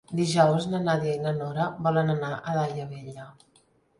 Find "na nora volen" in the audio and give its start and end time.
1.25-2.09